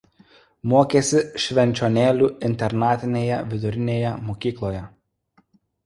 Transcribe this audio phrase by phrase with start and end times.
[0.71, 4.85] Mokėsi Švenčionėlių internatinėje vidurinėje mokykloje.